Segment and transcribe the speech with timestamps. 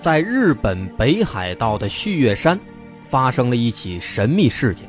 [0.00, 2.58] 在日本北海道的旭月山，
[3.02, 4.88] 发生了一起神秘事件。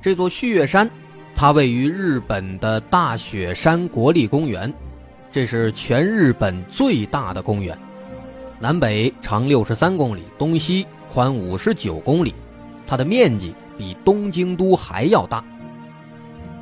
[0.00, 0.88] 这座旭月山，
[1.34, 4.72] 它位于日本的大雪山国立公园，
[5.30, 7.76] 这是全日本最大的公园，
[8.58, 12.34] 南北长六十三公里，东西宽五十九公里，
[12.86, 15.44] 它的面积比东京都还要大。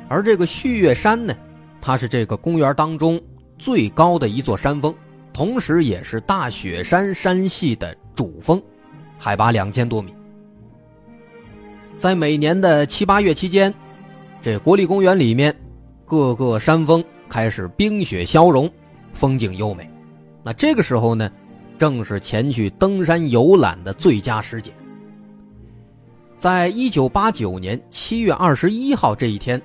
[0.07, 1.35] 而这个旭月山呢，
[1.79, 3.21] 它是这个公园当中
[3.57, 4.93] 最高的一座山峰。
[5.39, 8.61] 同时，也是大雪山山系的主峰，
[9.17, 10.13] 海拔两千多米。
[11.97, 13.73] 在每年的七八月期间，
[14.41, 15.55] 这国立公园里面
[16.03, 18.69] 各个山峰开始冰雪消融，
[19.13, 19.89] 风景优美。
[20.43, 21.31] 那这个时候呢，
[21.77, 24.73] 正是前去登山游览的最佳时节。
[26.37, 29.61] 在一九八九年七月二十一号这一天，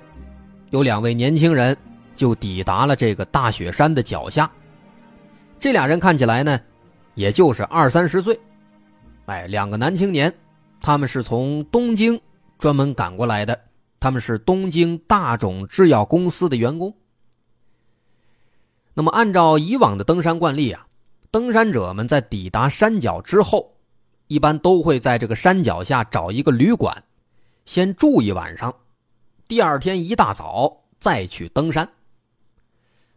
[0.69, 1.75] 有两位年轻人
[2.15, 4.49] 就抵达了这个大雪山的脚下。
[5.65, 6.61] 这俩人看起来呢，
[7.15, 8.39] 也就是二三十岁，
[9.25, 10.31] 哎，两个男青年，
[10.79, 12.21] 他们是从东京
[12.59, 13.59] 专门赶过来的，
[13.99, 16.95] 他们是东京大种制药公司的员工。
[18.93, 20.85] 那么，按照以往的登山惯例啊，
[21.31, 23.75] 登山者们在抵达山脚之后，
[24.27, 27.03] 一般都会在这个山脚下找一个旅馆，
[27.65, 28.71] 先住一晚上，
[29.47, 31.89] 第二天一大早再去登山。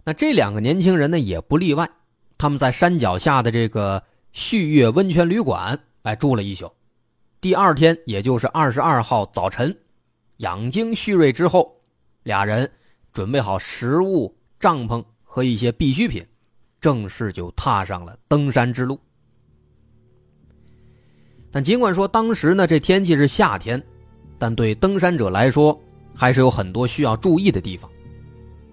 [0.02, 1.86] 那这两个年轻人呢，也不例外。
[2.38, 4.00] 他们在山脚下的这个
[4.32, 6.72] 旭月温泉旅馆，哎，住了一宿。
[7.40, 9.76] 第二天，也就是二十二号早晨，
[10.38, 11.76] 养精蓄锐之后，
[12.22, 12.70] 俩人
[13.12, 16.24] 准备好食物、帐篷和一些必需品，
[16.80, 18.98] 正式就踏上了登山之路。
[21.50, 23.82] 但尽管说当时呢这天气是夏天，
[24.38, 25.76] 但对登山者来说
[26.14, 27.90] 还是有很多需要注意的地方，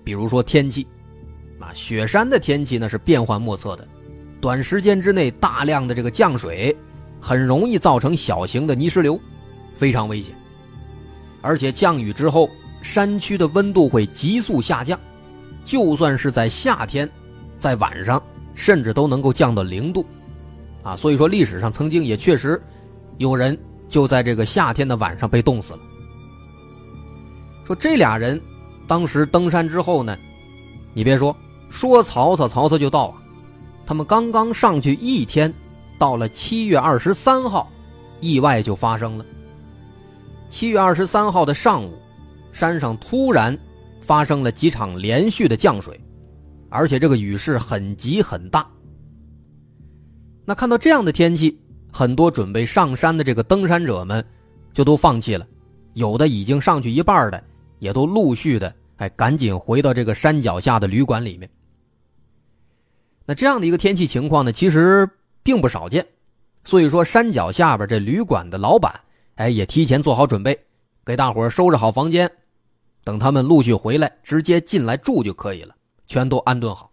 [0.03, 0.85] 比如说天气，
[1.59, 3.87] 啊，雪山的天气呢是变幻莫测的，
[4.41, 6.75] 短时间之内大量的这个降水，
[7.19, 9.19] 很容易造成小型的泥石流，
[9.75, 10.35] 非常危险。
[11.41, 12.49] 而且降雨之后，
[12.81, 14.99] 山区的温度会急速下降，
[15.63, 17.09] 就算是在夏天，
[17.57, 18.21] 在晚上
[18.53, 20.05] 甚至都能够降到零度。
[20.83, 22.61] 啊，所以说历史上曾经也确实
[23.17, 23.57] 有人
[23.89, 25.79] 就在这个夏天的晚上被冻死了。
[27.65, 28.39] 说这俩人
[28.87, 30.15] 当时登山之后呢，
[30.93, 31.35] 你别说，
[31.75, 33.22] 说曹操曹操就到啊，
[33.86, 35.54] 他们刚刚上去一天，
[36.00, 37.69] 到了七月二十三号，
[38.22, 39.25] 意外就发生了。
[40.48, 41.94] 七月二十三号的上午，
[42.54, 43.56] 山上突然
[44.00, 46.00] 发生了几场连续的降水，
[46.69, 48.66] 而且这个雨势很急很大。
[50.45, 51.60] 那看到这样的天气，
[51.92, 54.25] 很多准备上山的这个登山者们
[54.72, 55.45] 就都放弃了，
[55.95, 57.44] 有的已经上去一半的，
[57.80, 61.50] 也都陆续的哎赶紧回到这个山脚下的旅馆里面。
[63.25, 65.10] 那这样的一个天气情况呢，其实
[65.42, 66.06] 并不少见，
[66.63, 69.00] 所以说山脚下边这旅馆的老板
[69.36, 70.60] 哎也提前做好准备，
[71.04, 72.31] 给大伙收拾好房间，
[73.04, 75.75] 等他们陆续回来，直接进来住就可以了，
[76.07, 76.92] 全都安顿好。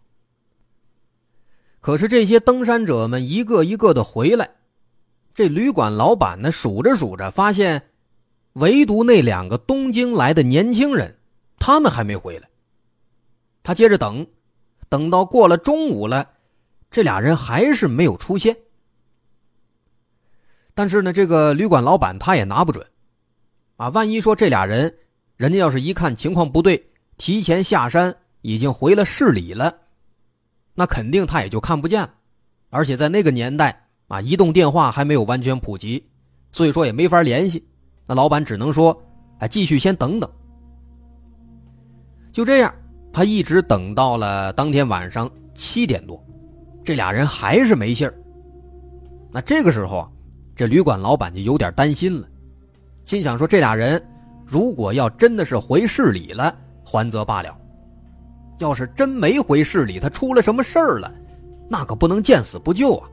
[1.81, 4.49] 可是这些登山者们一个一个的回来，
[5.35, 7.91] 这旅馆老板呢数着数着，发现
[8.55, 11.17] 唯独那两个东京来的年轻人，
[11.59, 12.49] 他们还没回来。
[13.63, 14.27] 他接着等，
[14.93, 16.29] 等到过了中午了，
[16.91, 18.55] 这俩人还是没有出现。
[20.75, 22.87] 但是呢，这个旅馆老板他也拿不准，
[23.79, 24.95] 啊，万一说这俩人，
[25.39, 29.75] 人家要是一看情况不对，提前下山，已经回了市里了。
[30.75, 32.13] 那肯定他也就看不见了，
[32.69, 36.07] 而且在那个年代啊，移动电话还没有完全普及，
[36.53, 37.67] 所以说也没法联系。
[38.07, 38.95] 那老板只能说
[39.41, 40.31] ：“哎，继续先等等。”
[42.31, 42.75] 就这样，
[43.13, 46.23] 他一直等到了当天晚上七点多，
[46.83, 48.15] 这俩人还是没信儿。
[49.31, 50.09] 那这个时候啊，
[50.57, 52.27] 这旅馆老板就有点担心了，
[53.05, 54.03] 心想说：“这俩人
[54.47, 56.55] 如果要真的是回市里了，
[56.85, 57.55] 还则罢了。”
[58.59, 61.13] 要是真没回市里，他出了什么事儿了，
[61.69, 63.09] 那可不能见死不救啊！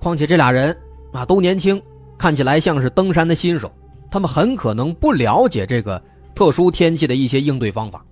[0.00, 0.76] 况且这俩人
[1.12, 1.80] 啊都年轻，
[2.18, 3.70] 看起来像是登山的新手，
[4.10, 6.02] 他们很可能不了解这个
[6.34, 8.04] 特殊天气的一些应对方法。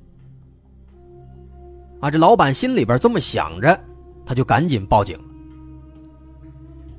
[2.00, 3.78] 啊，这老板心里边这么想着，
[4.24, 5.18] 他就赶紧报警。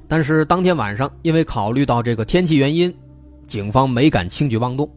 [0.07, 2.93] 但是当天晚上，因为考虑到这个天气原因，
[3.47, 4.89] 警方没敢轻举妄动。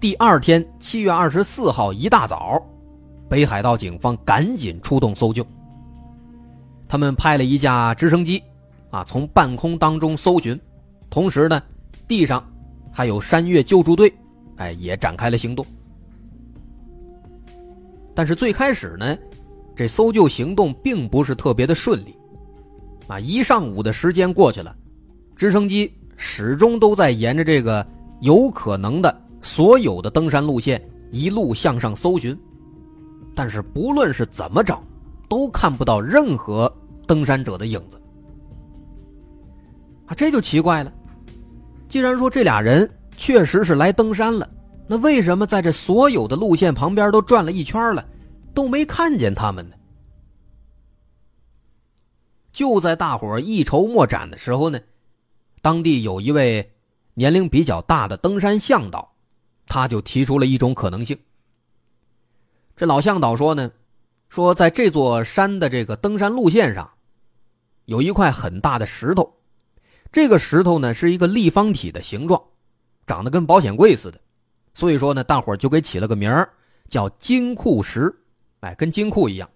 [0.00, 2.62] 第二天，七月二十四号一大早。
[3.28, 5.46] 北海道警方赶紧出动搜救。
[6.88, 8.42] 他们派了一架直升机，
[8.90, 10.60] 啊，从半空当中搜寻，
[11.08, 11.62] 同时呢，
[12.08, 12.44] 地上
[12.92, 14.12] 还有山岳救助队，
[14.56, 15.64] 哎，也展开了行动。
[18.14, 19.16] 但是最开始呢，
[19.80, 22.14] 这搜救行动并不是特别的顺利，
[23.06, 24.76] 啊，一上午的时间过去了，
[25.34, 27.86] 直升机始终都在沿着这个
[28.20, 32.38] 有可能的所有的登山路线一路向上搜寻。
[33.34, 34.82] 但是不论是怎么找，
[35.30, 36.70] 都看不到任何
[37.06, 37.98] 登山者的影子。
[40.04, 40.92] 啊，这就奇怪了。
[41.88, 44.46] 既然说这俩人确实是来登山了，
[44.86, 48.04] 那为什么在这所有的路线旁边都转了一圈了，
[48.54, 49.76] 都没看见他们呢？
[52.52, 54.80] 就在大伙一筹莫展的时候呢，
[55.62, 56.72] 当地有一位
[57.14, 59.14] 年龄比较大的登山向导，
[59.66, 61.18] 他就提出了一种可能性。
[62.76, 63.70] 这老向导说呢，
[64.28, 66.90] 说在这座山的这个登山路线上，
[67.84, 69.32] 有一块很大的石头，
[70.10, 72.42] 这个石头呢是一个立方体的形状，
[73.06, 74.20] 长得跟保险柜似的，
[74.74, 76.52] 所以说呢，大伙就给起了个名儿
[76.88, 78.12] 叫金库石，
[78.60, 79.48] 哎，跟金库一样。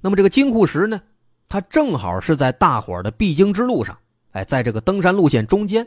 [0.00, 1.00] 那么这个金库石呢，
[1.48, 3.98] 它正好是在大伙的必经之路上，
[4.32, 5.86] 哎，在这个登山路线中间，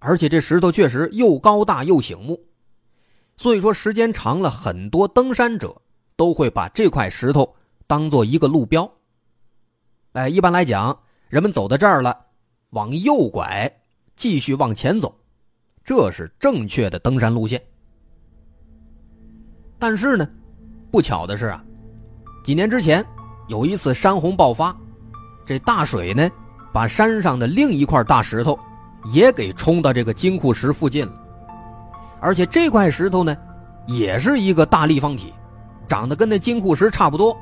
[0.00, 2.40] 而且这石头确实又高大又醒目。
[3.36, 5.80] 所以说，时间长了，很多登山者
[6.16, 7.54] 都会把这块石头
[7.86, 8.90] 当做一个路标。
[10.12, 10.98] 哎，一般来讲，
[11.28, 12.18] 人们走到这儿了，
[12.70, 13.70] 往右拐，
[14.16, 15.14] 继续往前走，
[15.84, 17.62] 这是正确的登山路线。
[19.78, 20.26] 但是呢，
[20.96, 21.62] 不巧的是啊，
[22.42, 23.04] 几年之前
[23.48, 24.74] 有一次山洪爆发，
[25.44, 26.26] 这大水呢，
[26.72, 28.58] 把山上的另一块大石头
[29.12, 31.12] 也给冲到这个金库石附近了。
[32.18, 33.36] 而且这块石头呢，
[33.86, 35.34] 也是一个大立方体，
[35.86, 37.36] 长得跟那金库石差不多。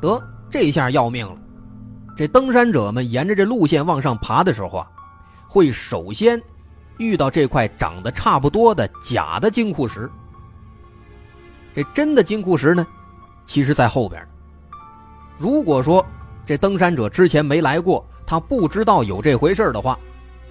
[0.00, 1.36] 得这下要命了。
[2.16, 4.88] 这登山者们沿着这路线往上爬的时候啊，
[5.48, 6.40] 会首先
[6.98, 10.08] 遇到这块长得差不多的假的金库石。
[11.76, 12.86] 这真的金库石呢，
[13.44, 14.26] 其实在后边。
[15.36, 16.02] 如果说
[16.46, 19.98] 这登山者之前没来过，他不知道有这回事的话，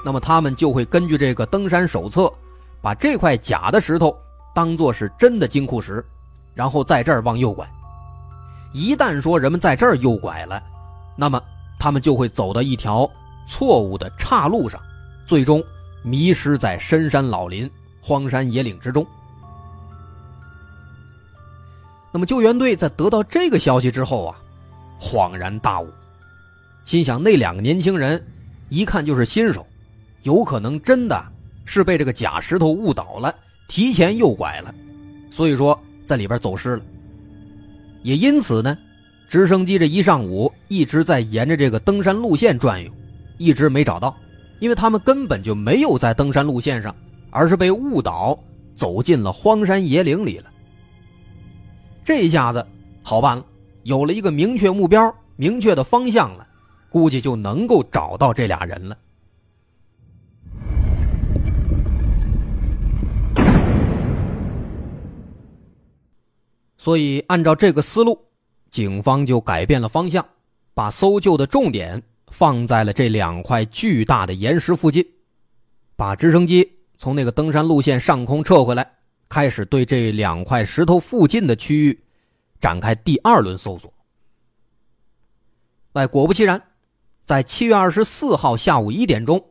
[0.03, 2.31] 那么他们就会根据这个登山手册，
[2.79, 4.15] 把这块假的石头
[4.53, 6.05] 当做是真的金库石，
[6.53, 7.67] 然后在这儿往右拐。
[8.71, 10.61] 一旦说人们在这儿右拐了，
[11.15, 11.41] 那么
[11.79, 13.09] 他们就会走到一条
[13.47, 14.79] 错误的岔路上，
[15.25, 15.63] 最终
[16.03, 17.67] 迷失在深山老林、
[17.99, 19.03] 荒山野岭之中。
[22.15, 24.39] 那么救援队在得到这个消息之后啊，
[25.01, 25.89] 恍然大悟，
[26.85, 28.25] 心想那两个年轻人
[28.69, 29.67] 一看就是新手，
[30.23, 31.25] 有可能真的
[31.65, 33.35] 是被这个假石头误导了，
[33.67, 34.73] 提前右拐了，
[35.29, 36.81] 所以说在里边走失了。
[38.01, 38.77] 也因此呢，
[39.27, 42.89] 直升机这一上午一直在沿着这个登山路线转悠，
[43.37, 44.15] 一直没找到，
[44.59, 46.95] 因为他们根本就没有在登山路线上，
[47.29, 48.39] 而是被误导
[48.73, 50.45] 走进了荒山野岭里了。
[52.05, 52.63] 这一下子
[53.01, 53.43] 好办了，
[53.81, 56.47] 有了一个明确目标、明确的方向了，
[56.87, 58.95] 估计就能够找到这俩人了。
[66.77, 68.15] 所以，按照这个思路，
[68.69, 70.23] 警方就改变了方向，
[70.75, 75.03] 把搜救的重点放在了这两块巨大的岩石附近，
[75.95, 78.87] 把直升机从那个登山路线上空撤回来，
[79.27, 82.03] 开始对这两块石头附近的区域
[82.59, 83.93] 展开第二轮搜索。
[85.93, 86.61] 哎，果不其然，
[87.25, 89.43] 在七月二十四号下午一点钟，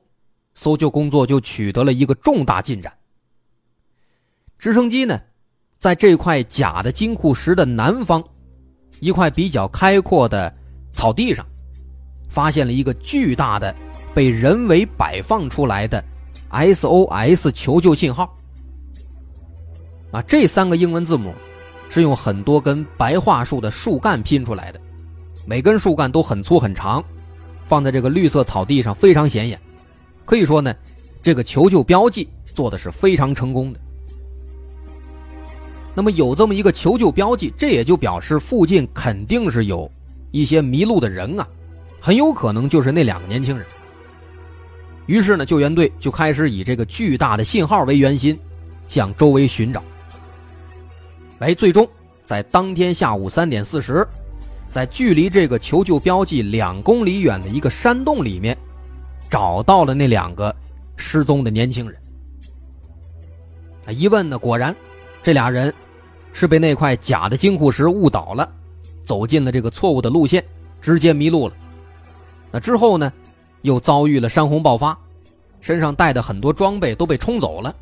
[0.54, 2.93] 搜救工作就取得了一个重大进展。
[4.59, 5.21] 直升机呢？
[5.78, 8.23] 在这块假的金库石的南方，
[9.00, 10.54] 一块比较开阔的
[10.93, 11.45] 草地上，
[12.28, 13.75] 发现了一个巨大的
[14.14, 16.02] 被人为摆放出来的
[16.50, 18.35] SOS 求救信号。
[20.14, 21.35] 啊，这三个英文字母
[21.90, 24.80] 是用很多根白桦树的树干拼出来的，
[25.44, 27.04] 每根树干都很粗很长，
[27.66, 29.61] 放在这个绿色草地上非常显眼。
[30.25, 30.73] 可以说呢，
[31.21, 33.80] 这个求救标记做的是非常成功的。
[35.97, 39.90] 那么有这么一个求救标记，这也就表示附近肯定是有
[40.30, 41.49] 一些迷路的人啊，
[42.00, 43.66] 很有可能就是那两个年轻人。
[45.06, 48.38] 于是呢，救援队就开始以这个巨大的信号为圆心，
[48.87, 49.83] 向周围寻找。
[51.38, 51.88] 哎，最终
[52.24, 54.06] 在当天下午三点四十，
[54.70, 58.56] 在距离这个求救标记两公里远的一个山洞里面，
[59.28, 60.54] 找到了那两个
[60.96, 62.00] 失踪的年轻人。
[63.86, 64.74] 啊，一问呢，果然
[65.22, 65.72] 这俩人。
[66.36, 68.50] 是被那块假的金库石误导了，
[69.04, 70.44] 走进了这个错误的路线，
[70.80, 71.54] 直接迷路了。
[72.50, 73.12] 那之后呢，
[73.62, 74.98] 又遭遇了山洪爆发，
[75.60, 77.72] 身上带的很多装备都被冲走了，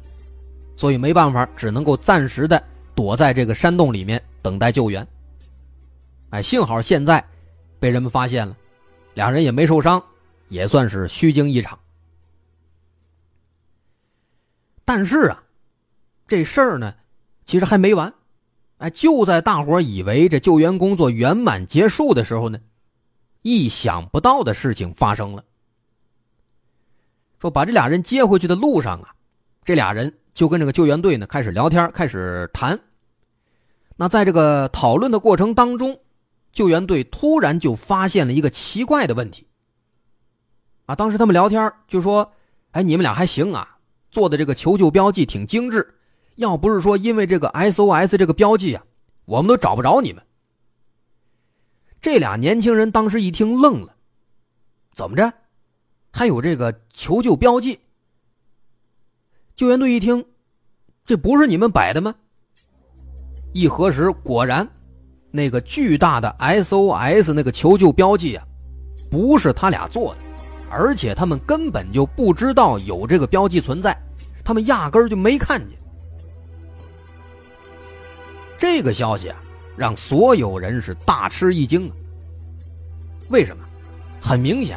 [0.76, 2.62] 所以没办法，只能够暂时的
[2.95, 5.07] 躲在这个山洞里面等待救援。
[6.31, 7.25] 哎，幸好现在
[7.79, 8.57] 被人们发现了，
[9.15, 10.03] 俩人也没受伤，
[10.49, 11.79] 也算是虚惊一场。
[14.85, 15.43] 但是啊，
[16.27, 16.95] 这事儿呢，
[17.45, 18.13] 其实还没完。
[18.79, 22.59] 哎，就在大伙以为这救援工作圆满结束的时候呢，
[23.43, 25.45] 意想不到的事情发生了。
[27.39, 29.15] 说把这俩人接回去的路上啊，
[29.65, 32.79] 这俩人就跟这个救援队呢开始聊天，开始谈。
[33.97, 36.01] 那在这个讨论的过程当中，
[36.53, 39.47] 救援队突然就发现了一个奇怪的问题。
[40.87, 42.33] 啊，当时他们聊天就说
[42.73, 43.77] ：“哎，你们俩还行啊，
[44.11, 45.95] 做的这个求救标记挺精致。”
[46.37, 48.83] 要不是说因为这个 SOS 这个标记啊，
[49.27, 50.23] 我们都找不着你们。
[52.01, 53.95] 这俩年轻人当时一听愣了，
[54.95, 55.31] 怎么着？
[56.11, 57.79] 还有这个求救标记？
[59.62, 60.25] 救援队一听，
[61.07, 62.12] 这不是你们摆的吗？
[63.52, 64.69] 一核实，果然，
[65.31, 68.45] 那个巨大的 SOS 那个求救标记啊，
[69.09, 70.21] 不是他俩做的，
[70.69, 73.97] 而且他们根本就不知道有这个标记存在，
[74.45, 75.78] 他们压根就没看见。
[78.59, 79.40] 这个消息啊，
[79.76, 81.95] 让所有人是大吃一惊啊！
[83.31, 83.62] 为什么？
[84.21, 84.76] 很明显，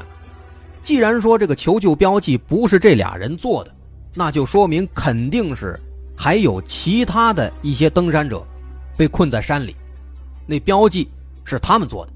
[0.84, 3.75] 既然说这个求救标记不是这俩人做的，
[4.16, 5.80] 那就说明肯定是
[6.18, 8.44] 还有其他的一些登山者
[8.98, 9.76] 被困在山里，
[10.48, 11.08] 那标记
[11.44, 12.14] 是他们做的。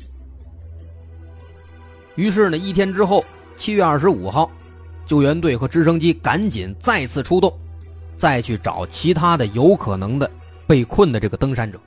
[2.15, 3.23] 于是呢，一天之后，
[3.57, 4.49] 七月二十五号，
[5.05, 7.53] 救援队和直升机赶紧再次出动，
[8.17, 10.29] 再去找其他的有可能的。
[10.67, 11.79] 被困的这个登山者，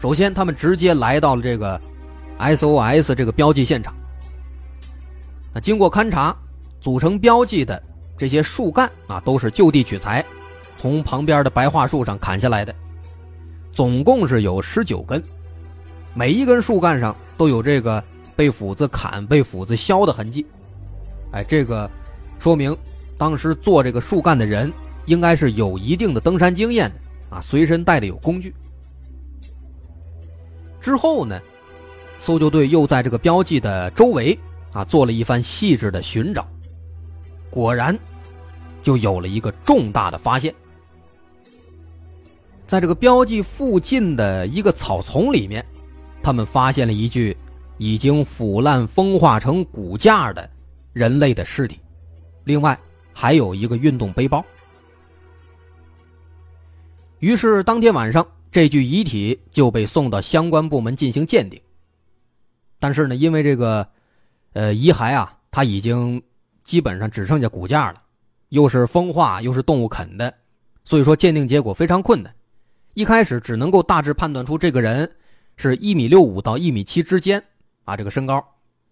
[0.00, 1.80] 首先，他们直接来到了这个
[2.40, 3.94] SOS 这个标记现场。
[5.54, 6.36] 那经过勘查，
[6.80, 7.82] 组成标记的
[8.16, 10.24] 这些树干啊，都是就地取材，
[10.76, 12.74] 从旁边的白桦树上砍下来的，
[13.72, 15.22] 总共是有十九根，
[16.14, 18.02] 每一根树干上都有这个
[18.34, 20.44] 被斧子砍、被斧子削的痕迹。
[21.32, 21.90] 哎，这个
[22.38, 22.76] 说明
[23.16, 24.72] 当时做这个树干的人
[25.06, 28.54] 应该是有一定的登山经验的啊，随身带的有工具。
[30.80, 31.40] 之后呢，
[32.18, 34.38] 搜救队又在这个标记的周围
[34.72, 36.46] 啊做了一番细致的寻找，
[37.50, 37.98] 果然
[38.82, 40.54] 就有了一个重大的发现。
[42.66, 45.64] 在这个标记附近的一个草丛里面，
[46.22, 47.36] 他们发现了一具
[47.78, 50.48] 已经腐烂风化成骨架的
[50.92, 51.80] 人类的尸体，
[52.44, 52.78] 另外
[53.12, 54.44] 还有一个运动背包。
[57.18, 58.26] 于是当天晚上。
[58.50, 61.60] 这具遗体就被送到相关部门进行鉴定，
[62.80, 63.86] 但是呢，因为这个，
[64.54, 66.20] 呃，遗骸啊，它已经
[66.68, 68.02] 基本上只剩下骨架了，
[68.50, 70.34] 又是风化又是动物啃的，
[70.84, 72.34] 所以说鉴定结果非常困难。
[72.92, 75.10] 一开始只能够大致判断出这个人
[75.56, 77.42] 是一米六五到一米七之间
[77.84, 78.46] 啊，这个身高。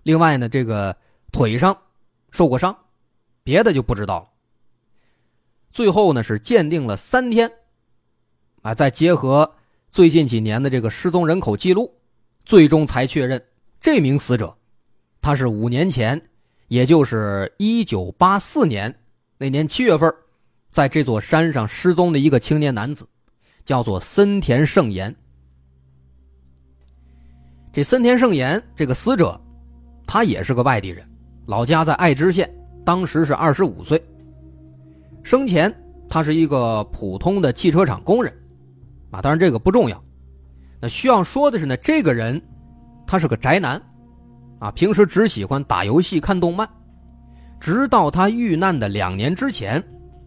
[0.05, 0.97] 另外呢，这个
[1.31, 1.77] 腿上
[2.31, 2.75] 受过伤，
[3.45, 4.29] 别的就不知道了。
[5.71, 7.53] 最后呢，是鉴定了三天。
[8.63, 9.55] 啊，再结合
[9.91, 11.95] 最近几年的这个失踪人口记录，
[12.47, 13.45] 最终才确认
[13.83, 14.57] 这名死者，
[15.21, 16.31] 他是五年前，
[16.69, 18.95] 也就是一九八四年
[19.39, 20.13] 那年七月份，
[20.71, 23.07] 在这座山上失踪的一个青年男子，
[23.65, 25.15] 叫做森田胜彦。
[27.73, 29.41] 这森田胜彦这个死者，
[30.07, 31.07] 他也是个外地人，
[31.47, 32.51] 老家在爱知县，
[32.85, 34.03] 当时是二十五岁。
[35.23, 35.73] 生前
[36.09, 38.33] 他是一个普通的汽车厂工人。
[39.11, 40.03] 啊，当然这个不重要。
[40.81, 42.41] 那需要说的是呢，这个人
[43.07, 43.81] 他是个宅男，
[44.59, 46.69] 啊，平时只喜欢打游戏、看动漫，
[47.61, 49.83] 直到他遇难的两年之前，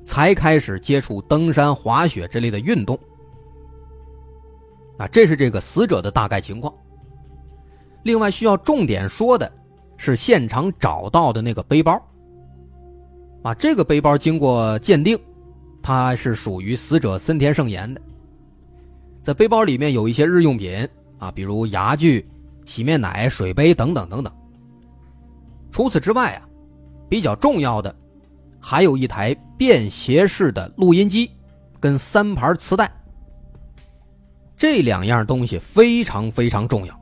[0.05, 2.97] 才开始接触登山、滑雪之类的运动。
[4.97, 6.73] 啊，这是这个死者的大概情况。
[8.03, 9.51] 另外需要重点说的
[9.97, 12.01] 是，现场找到的那个背包。
[13.43, 15.17] 啊，这个背包经过鉴定，
[15.81, 18.01] 它是属于死者森田胜彦的。
[19.21, 20.87] 在背包里面有一些日用品
[21.17, 22.25] 啊，比如牙具、
[22.69, 24.31] 洗面奶、水杯等等等等。
[25.71, 26.47] 除此之外啊，
[27.09, 27.93] 比较重要的
[28.59, 31.31] 还有一台便携式的录音机
[31.79, 32.89] 跟三盘磁带。
[34.55, 37.01] 这两样东西非常非常重要。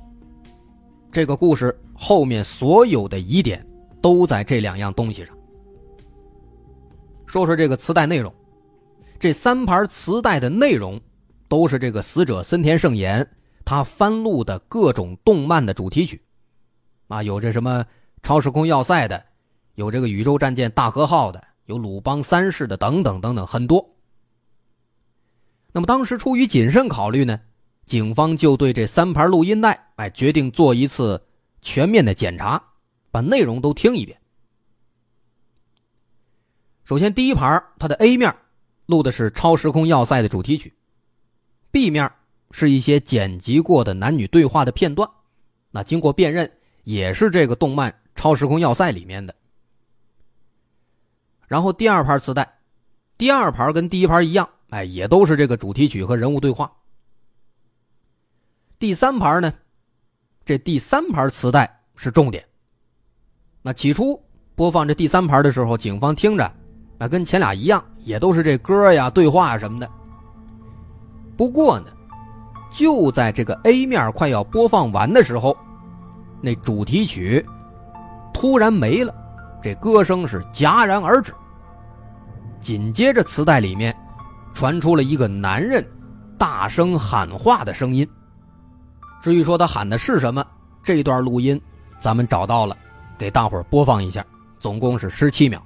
[1.11, 3.65] 这个故事后面所有的疑点
[4.01, 5.35] 都在这两样东西上。
[7.25, 8.33] 说说这个磁带内容，
[9.19, 10.99] 这三盘磁带的内容。
[11.49, 13.25] 都是这个死者森田胜彦
[13.67, 16.21] 他翻录的各种动漫的主题曲，
[17.09, 17.85] 啊，有这什么
[18.23, 19.21] 超时空要塞的，
[19.75, 23.85] 有这个宇宙战舰大和号的，有鲁邦三世的等等等等很多。
[25.73, 27.37] 那么当时出于谨慎考虑呢，
[27.85, 31.21] 警方就对这三盘录音带，哎，决定做一次
[31.61, 32.63] 全面的检查，
[33.11, 34.17] 把内容都听一遍。
[36.85, 38.33] 首先第一盘它的 A 面
[38.85, 40.73] 录的是超时空要塞的主题曲。
[41.69, 42.09] B 面
[42.51, 45.09] 是一些剪辑过的男女对话的片段，
[45.71, 46.49] 那经过辨认
[46.83, 49.33] 也是这个动漫《超时空要塞》里面的。
[51.47, 52.59] 然后第二盘磁带，
[53.17, 56.71] 第二盘跟第一盘一样，哎，也都是这个主题曲和人物对话。
[58.79, 59.53] 第三盘呢，
[60.45, 62.45] 这第三盘磁带是重点。
[63.61, 64.21] 那起初
[64.55, 66.43] 播放这第三盘的时候，警方听着，
[66.99, 69.89] 啊，跟前俩一样，也都是这歌呀、对话什么的。
[71.35, 71.87] 不过呢，
[72.71, 75.55] 就在这个 A 面快要播放完的时候，
[76.41, 77.45] 那主题曲
[78.33, 79.13] 突然没了，
[79.61, 81.33] 这歌声是戛然而止。
[82.59, 83.95] 紧接着，磁带里面
[84.53, 85.85] 传出了一个男人
[86.37, 88.07] 大声喊话的声音。
[89.21, 90.45] 至于说他喊的是什么，
[90.83, 91.59] 这段录音
[91.99, 92.75] 咱们找到了，
[93.17, 94.25] 给大伙播放一下，
[94.59, 95.61] 总共是十七秒。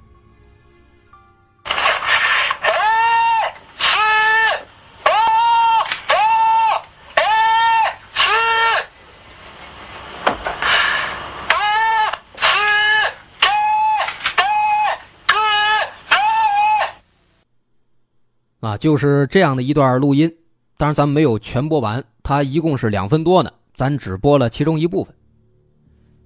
[18.82, 20.28] 就是这样的一段录音，
[20.76, 25.14] 当然咱们没有全播完，它一共是两分多呢，咱只播了其中一部分。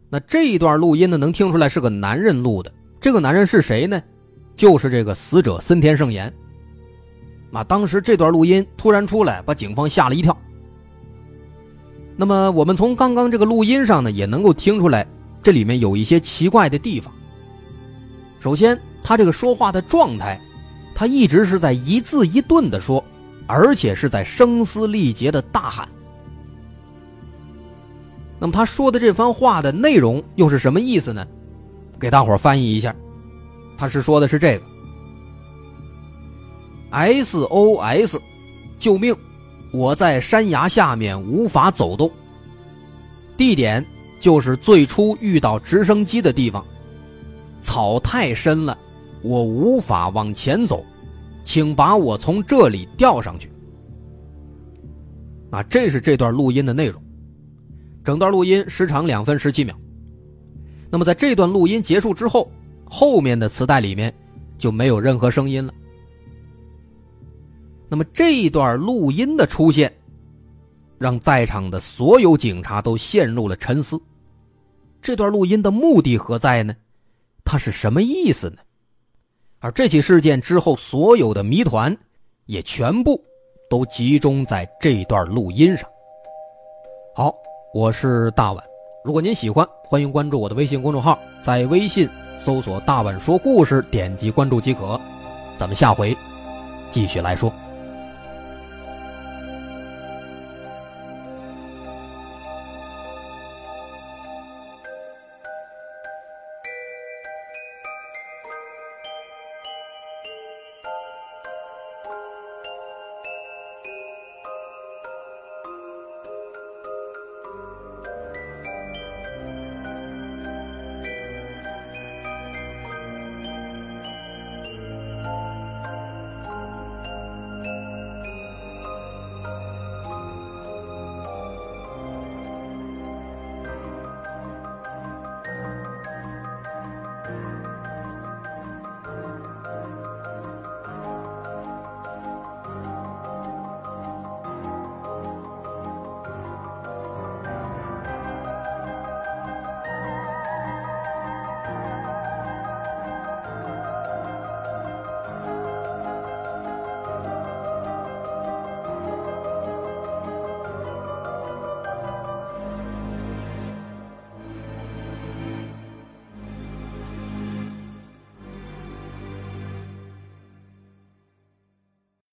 [0.08, 4.02] 那这一段录音呢，能听出来是个男人录的，这个男人是谁呢？
[4.54, 6.32] 就是这个死者森田胜彦。
[7.52, 10.34] 啊，当时这段录音突然出来，把警方吓了一跳。
[12.16, 15.06] 那么我们从刚刚这个录音上呢，也能够听出来，
[15.42, 17.12] 这里面有一些奇怪的地方。
[18.40, 20.40] 首先，他这个说话的状态，
[20.96, 23.04] 他一直是在一字一顿的说，
[23.46, 25.86] 而且是在声嘶力竭的大喊。
[28.38, 31.26] 那么他说的这番话的内容又是什么意思呢？
[32.00, 32.96] 给大伙翻译一下，
[33.76, 34.64] 他是说的是这个
[36.90, 38.18] ：SOS，
[38.78, 39.14] 救命！
[39.72, 42.10] 我在山崖下面无法走动。
[43.36, 43.84] 地点
[44.18, 46.64] 就是最初遇到直升机的地方。
[47.60, 48.78] 草太深了，
[49.22, 50.84] 我无法往前走，
[51.44, 53.50] 请把我从这里吊上去。
[55.50, 57.02] 啊，这是这段录音的内容。
[58.04, 59.76] 整段录音时长两分十七秒。
[60.90, 62.50] 那么在这段录音结束之后，
[62.84, 64.14] 后面的磁带里面
[64.58, 65.74] 就没有任何声音了。
[67.88, 69.92] 那么这一段录音的出现，
[70.98, 74.00] 让在场的所有警察都陷入了沉思。
[75.02, 76.74] 这段录音的目的何在呢？
[77.44, 78.56] 它是什么意思呢？
[79.60, 81.96] 而这起事件之后，所有的谜团
[82.44, 83.20] 也全部
[83.68, 85.88] 都集中在这段录音上。
[87.14, 87.34] 好，
[87.72, 88.62] 我是大碗。
[89.02, 95.00] 如果您喜欢，欢迎关注我的微信公众号，在微信搜索“大碗说故事”，点击关注即可。
[95.56, 96.16] 咱们下回
[96.90, 97.52] 继续来说。